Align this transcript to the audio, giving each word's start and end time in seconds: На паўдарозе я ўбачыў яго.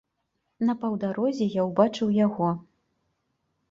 На 0.69 0.75
паўдарозе 0.85 1.51
я 1.59 1.69
ўбачыў 1.69 2.17
яго. 2.25 2.53